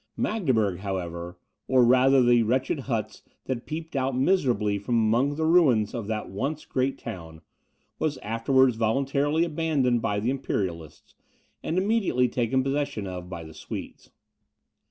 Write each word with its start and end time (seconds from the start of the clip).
Magdeburg, 0.17 0.79
however, 0.79 1.37
or 1.67 1.85
rather 1.85 2.23
the 2.23 2.41
wretched 2.41 2.79
huts 2.89 3.21
that 3.45 3.67
peeped 3.67 3.95
out 3.95 4.17
miserably 4.17 4.79
from 4.79 4.95
among 4.95 5.35
the 5.35 5.45
ruins 5.45 5.93
of 5.93 6.07
that 6.07 6.27
once 6.27 6.65
great 6.65 6.97
town, 6.97 7.41
was 7.99 8.17
afterwards 8.23 8.77
voluntarily 8.77 9.43
abandoned 9.43 10.01
by 10.01 10.19
the 10.19 10.31
Imperialists, 10.31 11.13
and 11.61 11.77
immediately 11.77 12.27
taken 12.27 12.63
possession 12.63 13.05
of 13.05 13.29
by 13.29 13.43
the 13.43 13.53
Swedes. 13.53 14.09